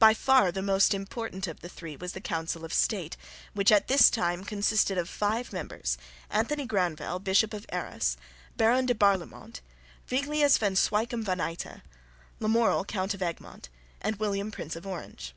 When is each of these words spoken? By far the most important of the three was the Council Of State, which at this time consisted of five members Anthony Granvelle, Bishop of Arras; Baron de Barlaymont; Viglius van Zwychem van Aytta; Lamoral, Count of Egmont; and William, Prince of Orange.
By 0.00 0.14
far 0.14 0.50
the 0.50 0.62
most 0.62 0.92
important 0.94 1.46
of 1.46 1.60
the 1.60 1.68
three 1.68 1.94
was 1.94 2.10
the 2.12 2.20
Council 2.20 2.64
Of 2.64 2.74
State, 2.74 3.16
which 3.54 3.70
at 3.70 3.86
this 3.86 4.10
time 4.10 4.42
consisted 4.42 4.98
of 4.98 5.08
five 5.08 5.52
members 5.52 5.96
Anthony 6.28 6.66
Granvelle, 6.66 7.20
Bishop 7.22 7.54
of 7.54 7.66
Arras; 7.68 8.16
Baron 8.56 8.86
de 8.86 8.94
Barlaymont; 8.96 9.60
Viglius 10.08 10.58
van 10.58 10.74
Zwychem 10.74 11.22
van 11.22 11.38
Aytta; 11.38 11.82
Lamoral, 12.40 12.84
Count 12.84 13.14
of 13.14 13.22
Egmont; 13.22 13.68
and 14.00 14.16
William, 14.16 14.50
Prince 14.50 14.74
of 14.74 14.88
Orange. 14.88 15.34